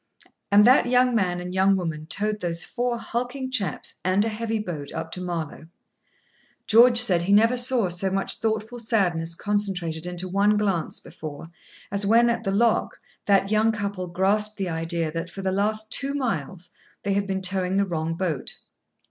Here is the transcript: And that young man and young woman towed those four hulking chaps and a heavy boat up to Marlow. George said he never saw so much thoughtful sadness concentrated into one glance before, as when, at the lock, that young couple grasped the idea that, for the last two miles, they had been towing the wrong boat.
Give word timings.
And 0.51 0.65
that 0.65 0.87
young 0.87 1.13
man 1.13 1.39
and 1.39 1.53
young 1.53 1.75
woman 1.77 2.07
towed 2.07 2.39
those 2.39 2.65
four 2.65 2.97
hulking 2.97 3.51
chaps 3.51 3.99
and 4.03 4.25
a 4.25 4.29
heavy 4.29 4.57
boat 4.57 4.91
up 4.93 5.11
to 5.11 5.21
Marlow. 5.21 5.67
George 6.65 6.99
said 6.99 7.21
he 7.21 7.33
never 7.33 7.55
saw 7.55 7.87
so 7.87 8.09
much 8.09 8.39
thoughtful 8.39 8.79
sadness 8.79 9.35
concentrated 9.35 10.07
into 10.07 10.27
one 10.27 10.57
glance 10.57 10.99
before, 10.99 11.49
as 11.91 12.03
when, 12.03 12.31
at 12.31 12.43
the 12.43 12.49
lock, 12.51 12.99
that 13.27 13.51
young 13.51 13.71
couple 13.71 14.07
grasped 14.07 14.57
the 14.57 14.69
idea 14.69 15.11
that, 15.11 15.29
for 15.29 15.43
the 15.43 15.51
last 15.51 15.91
two 15.91 16.15
miles, 16.15 16.71
they 17.03 17.13
had 17.13 17.27
been 17.27 17.43
towing 17.43 17.77
the 17.77 17.85
wrong 17.85 18.15
boat. 18.15 18.55